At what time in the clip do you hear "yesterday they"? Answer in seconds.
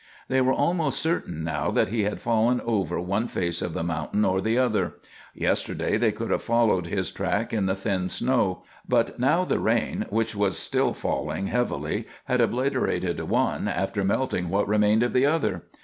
5.35-6.11